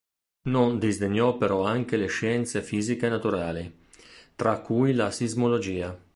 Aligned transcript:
Non 0.47 0.79
disdegnò 0.79 1.37
però 1.37 1.63
anche 1.63 1.95
le 1.95 2.07
scienze 2.07 2.63
fisiche 2.63 3.05
e 3.05 3.09
naturali, 3.09 3.81
tra 4.35 4.57
cui 4.59 4.93
la 4.95 5.11
sismologia. 5.11 5.95